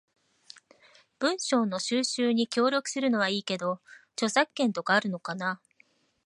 [1.19, 3.81] 文章の収集に協力するのはいいけど、
[4.13, 5.61] 著作権とかあるのかな？